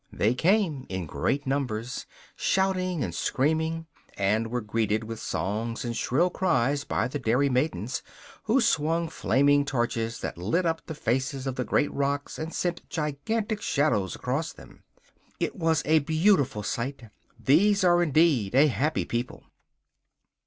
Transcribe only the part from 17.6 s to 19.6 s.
are indeed a happy people.